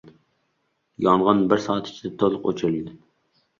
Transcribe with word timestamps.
Yong‘in 1.09 1.45
bir 1.53 1.63
soat 1.67 1.93
ichida 1.93 2.13
to‘liq 2.25 2.51
o‘chirilgan 2.55 3.01